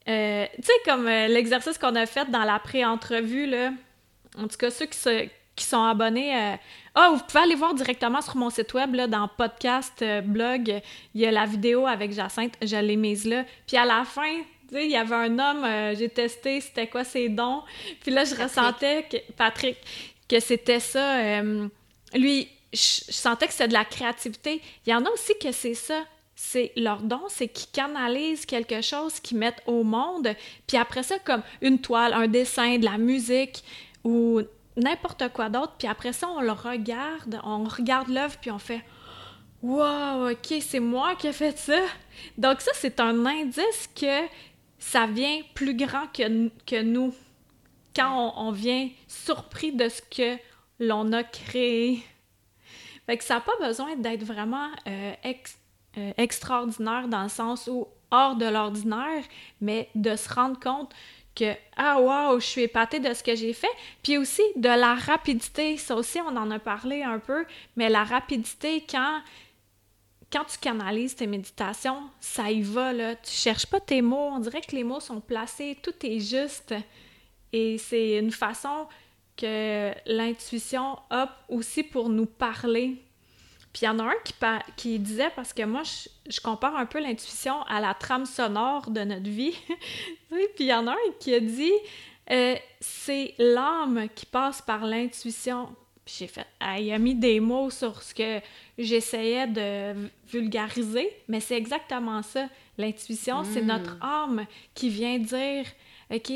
[0.08, 3.72] euh, tu sais, comme euh, l'exercice qu'on a fait dans la pré-entrevue, là.
[4.38, 6.36] En tout cas, ceux qui, se- qui sont abonnés.
[6.36, 6.56] euh,
[6.96, 10.82] Ah, vous pouvez aller voir directement sur mon site web, là, dans podcast, blog.
[11.16, 13.44] Il y a la vidéo avec Jacinthe, je l'ai mise là.
[13.66, 14.36] Puis à la fin,
[14.70, 17.64] tu sais, il y avait un homme, j'ai testé c'était quoi ses dons.
[18.02, 18.48] Puis là, je Patrick.
[18.50, 19.78] ressentais, que, Patrick,
[20.30, 21.42] que c'était ça.
[22.14, 24.62] lui, je, je sentais que c'était de la créativité.
[24.86, 26.04] Il y en a aussi que c'est ça.
[26.40, 30.36] C'est leur don, c'est qu'ils canalisent quelque chose qu'ils mettent au monde.
[30.68, 33.64] Puis après ça, comme une toile, un dessin, de la musique
[34.04, 34.42] ou
[34.76, 35.74] n'importe quoi d'autre.
[35.80, 38.84] Puis après ça, on le regarde, on regarde l'œuvre, puis on fait
[39.64, 41.82] Wow, ok, c'est moi qui ai fait ça.
[42.38, 44.28] Donc, ça, c'est un indice que
[44.78, 47.16] ça vient plus grand que, nous.
[47.96, 50.40] Quand on, vient surpris de ce que
[50.80, 52.04] l'on a créé.
[53.08, 55.14] Fait que ça n'a pas besoin d'être vraiment euh,
[55.98, 59.24] euh, extraordinaire dans le sens où hors de l'ordinaire,
[59.62, 60.94] mais de se rendre compte
[61.36, 63.68] que ah wow, je suis épatée de ce que j'ai fait,
[64.02, 68.04] puis aussi de la rapidité, ça aussi on en a parlé un peu, mais la
[68.04, 69.22] rapidité quand
[70.32, 74.40] quand tu canalises tes méditations, ça y va là, tu cherches pas tes mots, on
[74.40, 76.74] dirait que les mots sont placés, tout est juste.
[77.54, 78.88] Et c'est une façon
[79.38, 82.98] que l'intuition a aussi pour nous parler.
[83.78, 84.16] Puis il y en a un
[84.76, 88.90] qui, disait, parce que moi, je, je compare un peu l'intuition à la trame sonore
[88.90, 89.56] de notre vie.
[90.32, 91.72] Puis il y en a un qui a dit,
[92.32, 95.68] euh, c'est l'âme qui passe par l'intuition.
[96.04, 98.42] Puis j'ai fait, ah, il a mis des mots sur ce que
[98.80, 102.50] j'essayais de vulgariser, mais c'est exactement ça.
[102.80, 103.68] L'intuition, c'est Mm.
[103.68, 105.68] notre âme qui vient dire,
[106.12, 106.32] OK,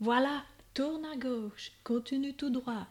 [0.00, 0.42] voilà,
[0.74, 2.88] tourne à gauche, continue tout droit.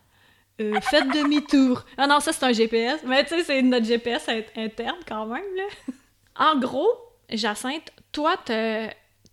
[0.60, 1.86] Euh, faites demi-tour.
[1.98, 5.26] Ah non, ça c'est un GPS, mais tu sais, c'est notre GPS int- interne quand
[5.26, 5.44] même.
[6.36, 6.90] En gros,
[7.30, 8.90] Jacinthe, toi, t'as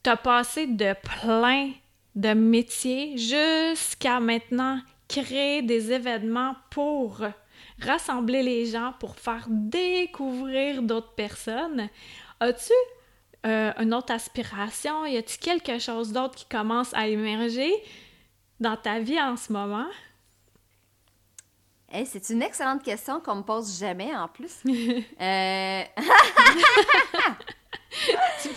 [0.07, 1.71] as passé de plein
[2.15, 7.21] de métiers jusqu'à maintenant créer des événements pour
[7.83, 11.89] rassembler les gens, pour faire découvrir d'autres personnes.
[12.41, 12.73] As-tu
[13.47, 15.07] euh, une autre aspiration?
[15.07, 17.73] Y a-t-il quelque chose d'autre qui commence à émerger
[18.61, 19.87] dans ta vie en ce moment?
[21.88, 24.62] Hey, c'est une excellente question qu'on me pose jamais en plus.
[25.20, 25.83] Euh,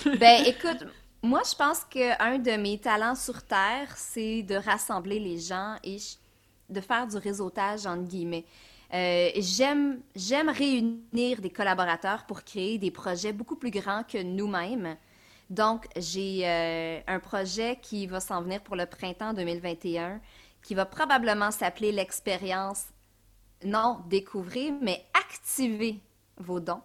[0.20, 0.86] ben écoute,
[1.22, 5.98] moi je pense qu'un de mes talents sur Terre, c'est de rassembler les gens et
[6.70, 8.46] de faire du réseautage entre guillemets.
[8.94, 14.98] Euh, j'aime, j'aime réunir des collaborateurs pour créer des projets beaucoup plus grands que nous-mêmes.
[15.50, 20.20] Donc, j'ai euh, un projet qui va s'en venir pour le printemps 2021,
[20.62, 22.86] qui va probablement s'appeler l'expérience
[23.64, 26.00] non découvrir, mais activer
[26.38, 26.82] vos dons.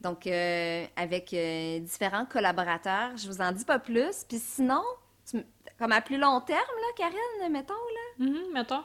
[0.00, 4.24] Donc, euh, avec euh, différents collaborateurs, je vous en dis pas plus.
[4.28, 4.82] Puis sinon,
[5.30, 5.44] tu-
[5.78, 8.26] comme à plus long terme, là, Karine, mettons, là.
[8.26, 8.82] Mhm, mettons.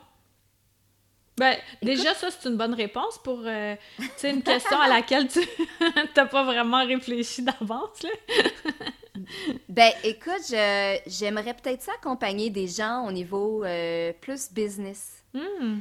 [1.40, 3.76] Ben, déjà, ça, c'est une bonne réponse pour, euh,
[4.24, 5.40] une question à laquelle tu
[6.16, 8.10] n'as pas vraiment réfléchi d'avance, là.
[9.68, 10.46] Ben, écoute,
[11.08, 15.24] j'aimerais peut-être ça accompagner des gens au niveau euh, plus business.
[15.34, 15.80] Hmm.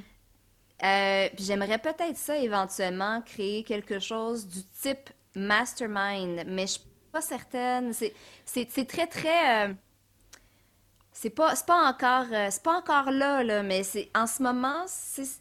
[0.85, 6.83] Euh, puis j'aimerais peut-être ça éventuellement créer quelque chose du type mastermind, mais je suis
[7.12, 7.93] pas certaine.
[7.95, 9.69] C'est, très, très.
[9.69, 9.75] euh,
[11.12, 14.43] c'est pas, c'est pas encore, euh, c'est pas encore là, là, mais c'est, en ce
[14.43, 14.85] moment,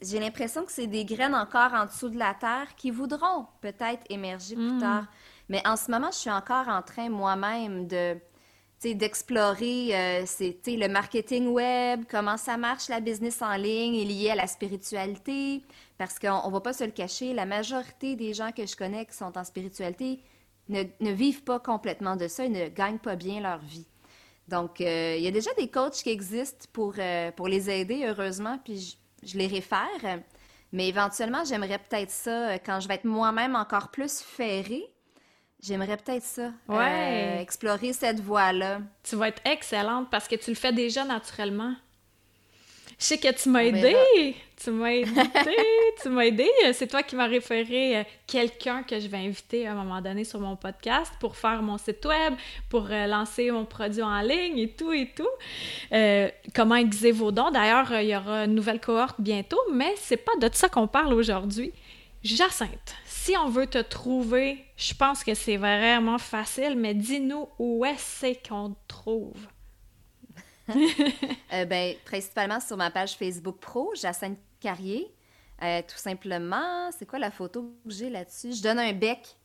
[0.02, 4.04] j'ai l'impression que c'est des graines encore en dessous de la terre qui voudront peut-être
[4.10, 4.80] émerger plus Mm.
[4.80, 5.06] tard.
[5.50, 8.18] Mais en ce moment, je suis encore en train moi-même de,
[8.84, 14.36] d'explorer euh, le marketing web, comment ça marche la business en ligne est lié à
[14.36, 15.64] la spiritualité.
[15.98, 19.06] Parce qu'on on va pas se le cacher, la majorité des gens que je connais
[19.06, 20.20] qui sont en spiritualité
[20.70, 23.88] ne, ne vivent pas complètement de ça et ne gagnent pas bien leur vie.
[24.48, 28.06] Donc, euh, il y a déjà des coachs qui existent pour, euh, pour les aider,
[28.06, 30.22] heureusement, puis je, je les réfère.
[30.72, 34.86] Mais éventuellement, j'aimerais peut-être ça, euh, quand je vais être moi-même encore plus ferrée,
[35.66, 37.38] j'aimerais peut-être ça, Ouais.
[37.38, 38.80] euh, explorer cette voie-là.
[39.04, 41.74] Tu vas être excellente parce que tu le fais déjà naturellement.
[42.98, 43.94] Je sais que tu m'as aidé.
[44.56, 45.12] Tu m'as aidé.
[46.02, 46.50] tu m'as aidé.
[46.72, 50.24] C'est toi qui m'as référé euh, quelqu'un que je vais inviter à un moment donné
[50.24, 52.36] sur mon podcast pour faire mon site web,
[52.70, 55.28] pour euh, lancer mon produit en ligne et tout et tout.
[55.92, 57.52] Euh, comment aiguiser vos dons.
[57.52, 61.14] D'ailleurs, il y aura une nouvelle cohorte bientôt, mais c'est pas de ça qu'on parle
[61.14, 61.74] aujourd'hui.
[62.24, 67.84] Jacinthe, si on veut te trouver, je pense que c'est vraiment facile, mais dis-nous où
[67.84, 69.48] est-ce qu'on te trouve?
[70.70, 75.12] euh, ben, principalement sur ma page Facebook Pro, Jacinthe Carrier.
[75.64, 78.54] Euh, tout simplement, c'est quoi la photo que j'ai là-dessus?
[78.58, 79.36] Je donne un bec.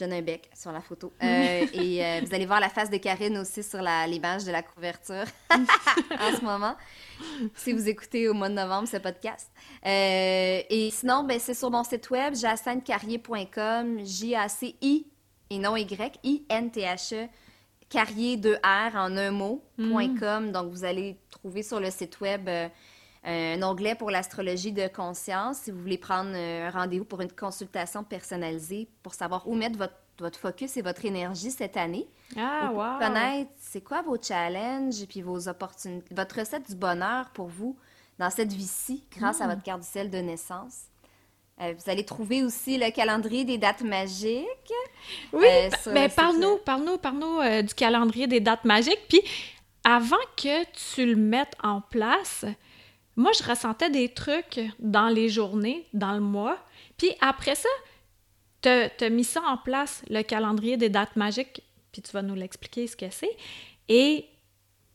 [0.00, 1.12] Je donne un bec sur la photo.
[1.22, 4.62] Euh, et euh, vous allez voir la face de Karine aussi sur l'image de la
[4.62, 6.74] couverture en ce moment,
[7.54, 9.50] si vous écoutez au mois de novembre ce podcast.
[9.84, 15.06] et sinon, ben, c'est sur mon site web, jacinthecarrier.com, J-A-C-I
[15.50, 17.28] et non Y, I-N-T-H-E,
[17.88, 20.46] carrier 2R en un mot.com.
[20.46, 20.52] Mm.
[20.52, 22.48] Donc, vous allez trouver sur le site web
[23.22, 27.30] un onglet pour l'astrologie de conscience si vous voulez prendre euh, un rendez-vous pour une
[27.30, 32.08] consultation personnalisée pour savoir où mettre votre, votre focus et votre énergie cette année.
[32.36, 32.98] Ah, wow!
[32.98, 37.76] Connaître c'est quoi vos challenges et puis vos opportunités, votre recette du bonheur pour vous
[38.18, 39.50] dans cette vie-ci grâce à hmm.
[39.50, 40.84] votre carte du ciel de naissance.
[41.60, 44.72] Euh, vous allez trouver aussi le calendrier des dates magiques.
[45.34, 49.00] Oui, euh, mais parle-nous, parle-nous, parle-nous du calendrier des dates magiques.
[49.10, 49.20] Puis,
[49.84, 52.46] avant que tu le mettes en place,
[53.20, 56.56] moi, je ressentais des trucs dans les journées, dans le mois.
[56.96, 57.68] Puis après ça,
[58.62, 62.34] tu as mis ça en place, le calendrier des dates magiques, puis tu vas nous
[62.34, 63.36] l'expliquer ce que c'est.
[63.90, 64.24] Et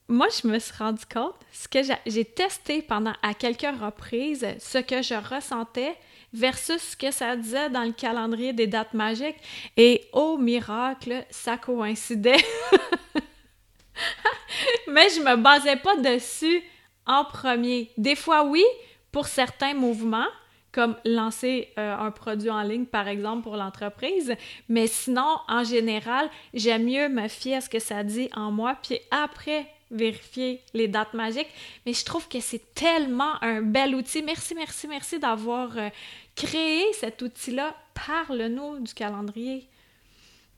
[0.08, 4.80] moi, je me suis rendu compte, ce que j'ai testé pendant à quelques reprises, ce
[4.80, 5.96] que je ressentais
[6.34, 9.38] versus ce que ça disait dans le calendrier des dates magiques.
[9.78, 12.44] Et au miracle, ça coïncidait.
[14.88, 16.64] Mais je me basais pas dessus
[17.06, 17.92] en premier.
[17.98, 18.64] Des fois, oui,
[19.12, 20.28] pour certains mouvements,
[20.72, 24.36] comme lancer euh, un produit en ligne, par exemple, pour l'entreprise.
[24.68, 28.76] Mais sinon, en général, j'aime mieux me fier à ce que ça dit en moi,
[28.84, 31.48] puis après vérifier les dates magiques.
[31.86, 34.22] Mais je trouve que c'est tellement un bel outil.
[34.22, 35.90] Merci, merci, merci d'avoir euh,
[36.36, 37.74] créé cet outil-là.
[37.94, 39.70] Parle-nous du calendrier.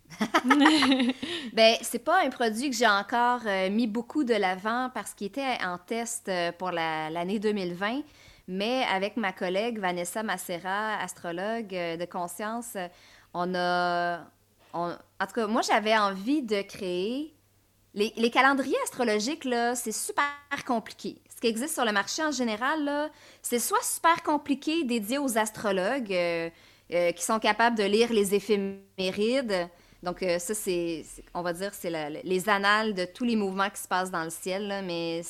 [1.54, 5.28] ben, c'est pas un produit que j'ai encore euh, mis beaucoup de l'avant parce qu'il
[5.28, 8.02] était en test euh, pour l'année 2020.
[8.48, 12.78] Mais avec ma collègue Vanessa Macera, astrologue euh, de conscience,
[13.34, 14.22] on a.
[14.74, 17.34] en tout cas, moi, j'avais envie de créer.
[17.94, 20.28] Les, calendriers astrologiques, là, c'est super
[20.68, 21.20] compliqué.
[21.36, 23.10] Ce qui existe sur le marché en général, là,
[23.42, 26.16] c'est soit super compliqué dédié aux astrologues
[26.90, 29.68] qui sont capables de lire les éphémérides
[30.04, 31.92] donc, euh, ça, c'est, on va dire, c'est
[32.24, 35.22] les annales de tous les mouvements qui se passent dans le ciel, mais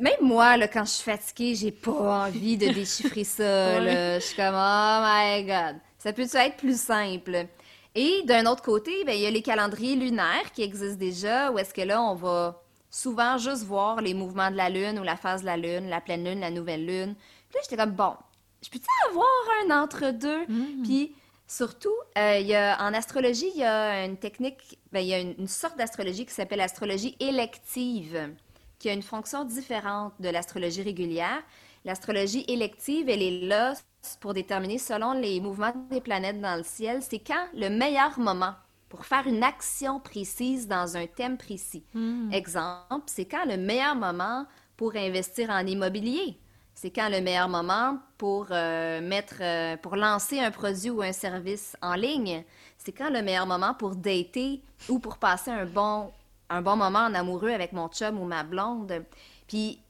[0.00, 3.80] même moi, là, quand je suis fatiguée, j'ai pas envie de déchiffrer ça.
[4.18, 5.76] Je suis comme, oh my God.
[5.98, 7.46] Ça peut être plus simple?
[7.94, 11.58] Et d'un autre côté, ben, il y a les calendriers lunaires qui existent déjà, où
[11.58, 15.16] est-ce que là, on va souvent juste voir les mouvements de la Lune ou la
[15.16, 17.14] phase de la Lune, la pleine Lune, la nouvelle Lune.
[17.50, 18.14] Puis là, j'étais comme, bon,
[18.62, 19.26] je peux-tu avoir
[19.64, 20.46] un entre-deux?
[20.48, 20.82] Mm.
[20.84, 21.14] Puis
[21.52, 25.12] Surtout, euh, il y a, en astrologie, il y a une technique, ben, il y
[25.12, 28.30] a une, sorte d'astrologie qui s'appelle l'astrologie élective,
[28.78, 31.42] qui a une fonction différente de l'astrologie régulière.
[31.84, 33.74] L'astrologie élective, elle est là
[34.20, 38.54] pour déterminer, selon les mouvements des planètes dans le ciel, c'est quand le meilleur moment
[38.88, 41.84] pour faire une action précise dans un thème précis.
[41.92, 42.32] Hmm.
[42.32, 44.46] Exemple, c'est quand le meilleur moment
[44.78, 46.38] pour investir en immobilier
[46.82, 51.12] c'est quand le meilleur moment pour euh, mettre, euh, pour lancer un produit ou un
[51.12, 52.42] service en ligne?
[52.76, 56.10] C'est quand le meilleur moment pour dater ou pour passer un bon,
[56.50, 59.04] un bon moment en amoureux avec mon chum ou ma blonde?
[59.46, 59.80] Puis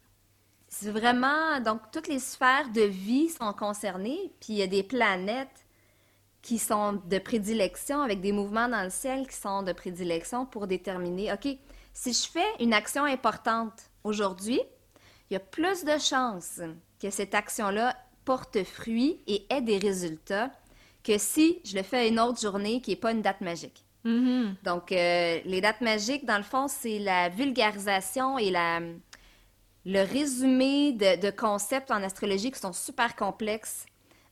[0.69, 4.83] c'est vraiment, donc toutes les sphères de vie sont concernées, puis il y a des
[4.83, 5.65] planètes
[6.43, 10.67] qui sont de prédilection, avec des mouvements dans le ciel qui sont de prédilection pour
[10.67, 11.57] déterminer, OK,
[11.95, 14.61] si je fais une action importante aujourd'hui,
[15.33, 16.61] il y a plus de chances
[17.01, 20.51] que cette action-là porte fruit et ait des résultats
[21.03, 23.83] que si je le fais à une autre journée qui n'est pas une date magique.
[24.05, 24.63] Mm-hmm.
[24.63, 28.81] Donc, euh, les dates magiques, dans le fond, c'est la vulgarisation et la,
[29.87, 33.87] le résumé de, concepts en astrologie qui sont super complexes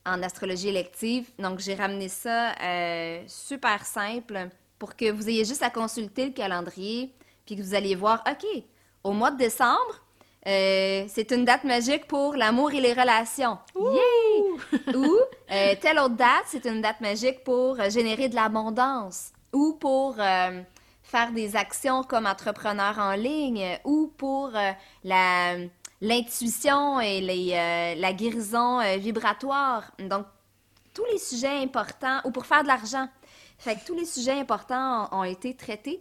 [0.05, 1.31] en astrologie élective.
[1.39, 6.33] Donc, j'ai ramené ça euh, super simple pour que vous ayez juste à consulter le
[6.33, 7.15] calendrier,
[7.47, 8.45] puis que vous alliez voir, OK,
[9.03, 10.05] au mois de décembre,
[10.47, 13.59] euh, c'est une date magique pour l'amour et les relations.
[13.75, 15.19] Ou
[15.53, 20.15] euh, telle autre date, c'est une date magique pour euh, générer de l'abondance ou pour
[20.15, 24.53] faire des actions comme entrepreneur en ligne ou pour
[25.03, 25.57] la
[26.03, 29.91] l'intuition et les, la guérison vibratoire.
[29.99, 30.25] Donc,
[30.95, 33.09] tous les sujets importants, ou pour faire de l'argent.
[33.59, 36.01] Fait que tous les sujets importants ont été traités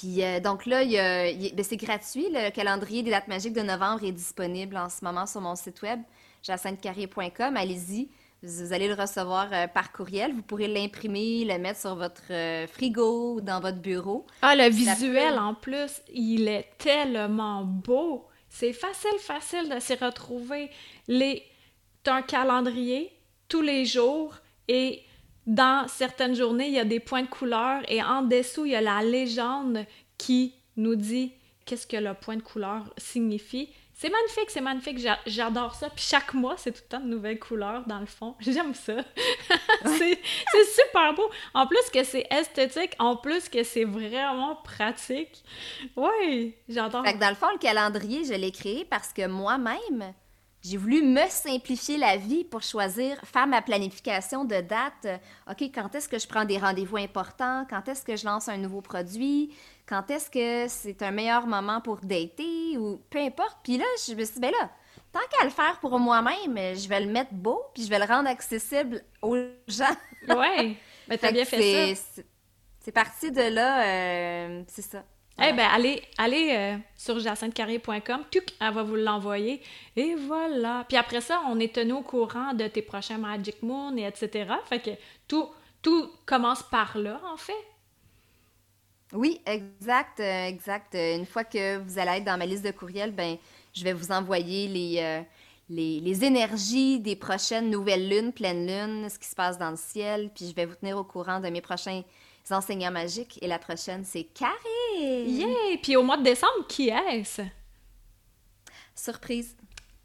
[0.00, 2.28] puis euh, donc là, ben, c'est gratuit.
[2.30, 5.82] Le calendrier des dates magiques de novembre est disponible en ce moment sur mon site
[5.82, 6.00] web,
[6.42, 7.54] jacinthecarrier.com.
[7.54, 8.08] Allez-y.
[8.42, 10.32] Vous allez le recevoir euh, par courriel.
[10.32, 14.24] Vous pourrez l'imprimer, le mettre sur votre euh, frigo ou dans votre bureau.
[14.40, 18.26] Ah, le visuel en plus, il est tellement beau.
[18.48, 20.70] C'est facile, facile de s'y retrouver.
[21.08, 21.42] Les...
[22.02, 23.12] T'as un calendrier
[23.48, 24.34] tous les jours
[24.66, 25.02] et
[25.50, 28.76] dans certaines journées, il y a des points de couleur et en dessous, il y
[28.76, 29.84] a la légende
[30.16, 31.32] qui nous dit
[31.64, 33.68] qu'est-ce que le point de couleur signifie.
[33.92, 35.90] C'est magnifique, c'est magnifique, j'adore ça.
[35.90, 38.36] Puis chaque mois, c'est tout le temps de nouvelles couleurs dans le fond.
[38.40, 38.94] J'aime ça.
[39.84, 40.20] c'est
[40.72, 41.28] super beau.
[41.52, 45.42] En plus que c'est esthétique, en plus que c'est vraiment pratique.
[45.96, 47.04] Oui, j'adore.
[47.04, 50.14] Fait que dans le fond, le calendrier, je l'ai créé parce que moi-même,
[50.62, 55.20] j'ai voulu me simplifier la vie pour choisir, faire ma planification de date.
[55.48, 57.66] OK, quand est-ce que je prends des rendez-vous importants?
[57.68, 59.54] Quand est-ce que je lance un nouveau produit?
[59.90, 62.78] quand est-ce que c'est un meilleur moment pour dater?
[62.78, 63.58] Ou peu importe.
[63.64, 64.70] Puis là, je me suis dit, ben là,
[65.12, 68.04] tant qu'à le faire pour moi-même, je vais le mettre beau puis je vais le
[68.04, 69.36] rendre accessible aux
[69.66, 69.96] gens.
[70.28, 70.76] ouais,
[71.08, 72.22] ben t'as bien fait ça.
[72.78, 75.04] C'est parti de là, euh, c'est ça.
[75.42, 78.24] Eh bien, allez, allez euh, sur jacintcarrier.com,
[78.60, 79.62] elle va vous l'envoyer.
[79.96, 80.84] Et voilà.
[80.86, 84.52] Puis après ça, on est tenu au courant de tes prochains Magic Moon et etc.
[84.66, 84.90] Fait que
[85.26, 85.48] tout,
[85.80, 87.52] tout commence par là, en fait.
[89.12, 90.94] Oui, exact, euh, exact.
[90.94, 93.38] Euh, une fois que vous allez être dans ma liste de courriels, ben,
[93.72, 94.68] je vais vous envoyer
[95.68, 100.30] les, énergies des prochaines nouvelles lunes, pleines lunes, ce qui se passe dans le ciel,
[100.34, 102.02] puis je vais vous tenir au courant de mes prochains
[102.50, 103.38] enseignants magiques.
[103.42, 104.79] Et la prochaine, c'est Carré!
[104.98, 105.76] Yeah!
[105.82, 107.42] Puis au mois de décembre, qui est-ce?
[108.94, 109.56] Surprise.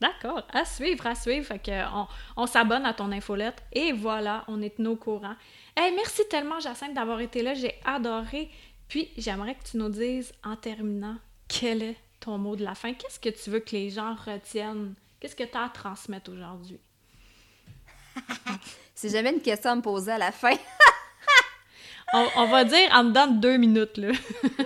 [0.02, 1.46] D'accord, à suivre, à suivre.
[1.46, 2.08] Fait que on,
[2.38, 5.36] on s'abonne à ton infolette et voilà, on est tenu au courant.
[5.76, 7.54] Hey, merci tellement, Jacinthe, d'avoir été là.
[7.54, 8.50] J'ai adoré.
[8.88, 11.18] Puis, j'aimerais que tu nous dises en terminant
[11.48, 12.94] quel est ton mot de la fin?
[12.94, 14.96] Qu'est-ce que tu veux que les gens retiennent?
[15.20, 16.80] Qu'est-ce que tu as à transmettre aujourd'hui?
[18.96, 20.56] C'est jamais une question à me poser à la fin.
[22.14, 24.12] on, va dire en dedans de deux minutes, là.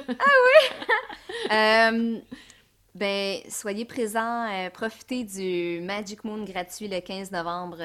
[0.09, 0.75] ah oui!
[1.51, 2.19] Euh,
[2.95, 7.77] ben, soyez présents, euh, profitez du Magic Moon gratuit le 15 novembre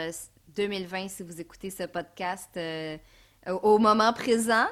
[0.57, 2.99] 2020 si vous écoutez ce podcast euh,
[3.63, 4.67] au moment présent.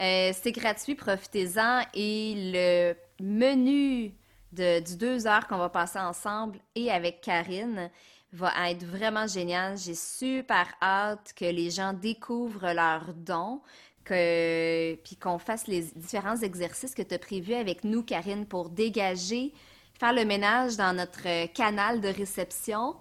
[0.00, 1.82] Euh, c'est gratuit, profitez-en.
[1.94, 4.12] Et le menu
[4.52, 7.90] de, du deux heures qu'on va passer ensemble et avec Karine
[8.32, 9.76] va être vraiment génial.
[9.78, 13.62] J'ai super hâte que les gens découvrent leurs dons,
[14.08, 18.70] que, puis qu'on fasse les différents exercices que tu as prévus avec nous, Karine, pour
[18.70, 19.52] dégager,
[19.98, 22.94] faire le ménage dans notre canal de réception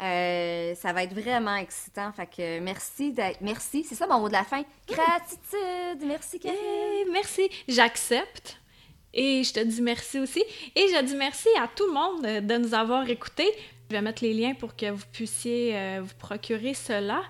[0.00, 2.12] euh, ça va être vraiment excitant.
[2.12, 3.14] Fait que merci.
[3.40, 4.62] Merci, c'est ça mon mot de la fin.
[4.86, 6.06] Gratitude.
[6.06, 7.12] Merci, Karine.
[7.12, 7.50] merci.
[7.66, 8.60] J'accepte.
[9.12, 10.44] Et je te dis merci aussi.
[10.76, 13.50] Et je dis merci à tout le monde de nous avoir écoutés.
[13.90, 17.22] Je vais mettre les liens pour que vous puissiez euh, vous procurer cela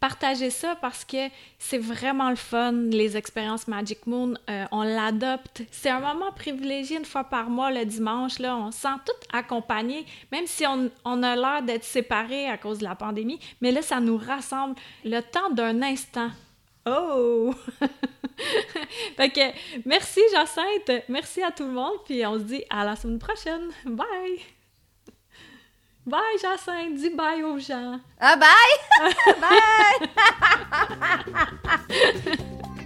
[0.00, 1.28] partagez ça parce que
[1.58, 4.34] c'est vraiment le fun, les expériences Magic Moon.
[4.50, 5.62] Euh, on l'adopte.
[5.70, 8.38] C'est un moment privilégié une fois par mois, le dimanche.
[8.38, 12.58] Là, on se sent tout accompagné, même si on, on a l'air d'être séparés à
[12.58, 13.40] cause de la pandémie.
[13.60, 14.74] Mais là, ça nous rassemble
[15.04, 16.30] le temps d'un instant.
[16.86, 17.52] Oh!
[19.16, 19.40] fait que
[19.84, 23.70] merci Jacinthe, merci à tout le monde, puis on se dit à la semaine prochaine.
[23.84, 24.55] Bye!
[26.06, 26.94] Bye, Jacinthe.
[26.94, 27.98] Dis bye aux gens.
[28.20, 28.78] Ah, bye!
[29.40, 30.06] bye!